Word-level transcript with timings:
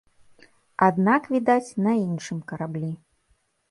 Аднак, 0.87 1.23
відаць, 1.35 1.75
на 1.87 1.93
іншым 2.07 2.45
караблі. 2.53 2.95